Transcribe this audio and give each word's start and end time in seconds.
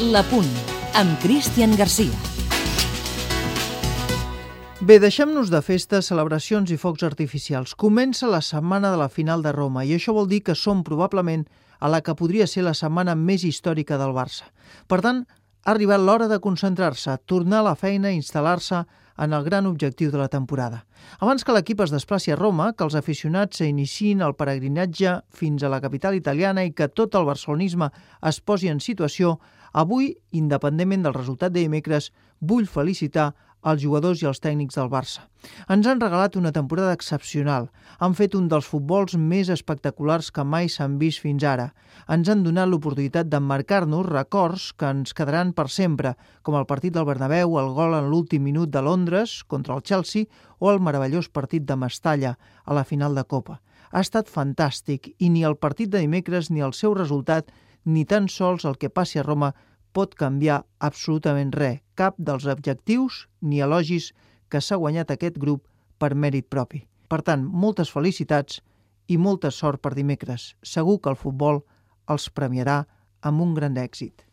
La 0.00 0.20
Punt, 0.22 0.46
amb 0.94 1.16
Cristian 1.18 1.72
Garcia. 1.74 2.14
Bé, 4.78 5.00
deixem-nos 5.02 5.50
de 5.50 5.58
festes, 5.58 6.06
celebracions 6.12 6.70
i 6.70 6.76
focs 6.78 7.02
artificials. 7.02 7.72
Comença 7.74 8.30
la 8.30 8.38
setmana 8.38 8.92
de 8.92 9.00
la 9.00 9.08
final 9.10 9.42
de 9.42 9.50
Roma 9.50 9.82
i 9.82 9.96
això 9.96 10.14
vol 10.14 10.30
dir 10.30 10.44
que 10.46 10.54
som 10.54 10.84
probablement 10.86 11.48
a 11.80 11.90
la 11.90 11.98
que 12.06 12.14
podria 12.14 12.46
ser 12.46 12.62
la 12.62 12.76
setmana 12.78 13.16
més 13.18 13.42
històrica 13.42 13.98
del 13.98 14.14
Barça. 14.14 14.46
Per 14.86 15.00
tant, 15.02 15.24
ha 15.66 15.74
arribat 15.74 15.98
l'hora 15.98 16.30
de 16.30 16.38
concentrar-se, 16.38 17.18
tornar 17.26 17.64
a 17.64 17.70
la 17.72 17.74
feina 17.74 18.14
i 18.14 18.20
instal·lar-se 18.22 18.84
en 19.18 19.34
el 19.34 19.42
gran 19.42 19.66
objectiu 19.66 20.12
de 20.14 20.22
la 20.22 20.30
temporada. 20.30 20.84
Abans 21.18 21.42
que 21.42 21.52
l'equip 21.52 21.82
es 21.82 21.90
desplaci 21.90 22.30
a 22.30 22.38
Roma, 22.38 22.70
que 22.72 22.86
els 22.86 22.94
aficionats 22.94 23.58
s'iniciïn 23.58 24.22
el 24.22 24.38
peregrinatge 24.38 25.18
fins 25.34 25.66
a 25.66 25.74
la 25.74 25.82
capital 25.82 26.14
italiana 26.14 26.62
i 26.62 26.70
que 26.70 26.86
tot 26.86 27.18
el 27.18 27.26
barcelonisme 27.26 27.90
es 28.22 28.38
posi 28.38 28.70
en 28.70 28.78
situació, 28.78 29.40
avui, 29.72 30.14
independentment 30.30 31.04
del 31.04 31.14
resultat 31.14 31.52
de 31.52 31.64
dimecres, 31.66 32.12
vull 32.40 32.66
felicitar 32.66 33.32
als 33.62 33.82
jugadors 33.82 34.22
i 34.22 34.26
als 34.28 34.40
tècnics 34.40 34.76
del 34.78 34.88
Barça. 34.90 35.24
Ens 35.70 35.86
han 35.86 36.00
regalat 36.00 36.36
una 36.38 36.52
temporada 36.54 36.92
excepcional. 36.94 37.68
Han 37.98 38.14
fet 38.14 38.34
un 38.38 38.48
dels 38.48 38.66
futbols 38.70 39.16
més 39.18 39.50
espectaculars 39.50 40.30
que 40.30 40.44
mai 40.44 40.68
s'han 40.70 40.98
vist 40.98 41.22
fins 41.22 41.44
ara. 41.44 41.72
Ens 42.08 42.28
han 42.30 42.44
donat 42.46 42.68
l'oportunitat 42.70 43.28
d'emmarcar-nos 43.28 44.06
records 44.06 44.72
que 44.78 44.90
ens 44.94 45.14
quedaran 45.14 45.52
per 45.52 45.68
sempre, 45.68 46.14
com 46.42 46.54
el 46.54 46.66
partit 46.66 46.94
del 46.94 47.06
Bernabéu, 47.08 47.58
el 47.58 47.72
gol 47.74 47.98
en 47.98 48.10
l'últim 48.10 48.44
minut 48.44 48.70
de 48.70 48.82
Londres 48.82 49.42
contra 49.44 49.74
el 49.74 49.82
Chelsea 49.82 50.26
o 50.58 50.70
el 50.70 50.80
meravellós 50.80 51.28
partit 51.28 51.66
de 51.66 51.76
Mestalla 51.76 52.36
a 52.64 52.74
la 52.74 52.84
final 52.84 53.14
de 53.14 53.24
Copa. 53.24 53.60
Ha 53.90 54.02
estat 54.04 54.28
fantàstic 54.28 55.14
i 55.18 55.30
ni 55.32 55.44
el 55.48 55.56
partit 55.56 55.90
de 55.90 56.02
dimecres 56.02 56.50
ni 56.50 56.60
el 56.60 56.74
seu 56.76 56.94
resultat 56.94 57.50
ni 57.84 58.04
tan 58.04 58.28
sols 58.28 58.64
el 58.64 58.76
que 58.76 58.90
passi 58.90 59.18
a 59.18 59.24
Roma 59.26 59.52
pot 59.92 60.14
canviar 60.14 60.64
absolutament 60.78 61.52
res, 61.54 61.80
cap 61.94 62.14
dels 62.18 62.46
objectius 62.46 63.26
ni 63.40 63.60
elogis 63.64 64.12
que 64.48 64.60
s'ha 64.60 64.76
guanyat 64.76 65.10
aquest 65.10 65.38
grup 65.38 65.66
per 65.98 66.14
mèrit 66.14 66.48
propi. 66.48 66.84
Per 67.08 67.20
tant, 67.24 67.44
moltes 67.44 67.90
felicitats 67.90 68.60
i 69.08 69.16
molta 69.16 69.50
sort 69.50 69.80
per 69.82 69.94
dimecres. 69.96 70.54
Segur 70.62 70.98
que 71.00 71.10
el 71.10 71.16
futbol 71.16 71.62
els 72.08 72.28
premiarà 72.30 72.82
amb 73.22 73.42
un 73.42 73.54
gran 73.54 73.76
èxit. 73.80 74.24